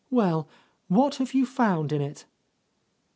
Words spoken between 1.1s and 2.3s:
have you found In it?"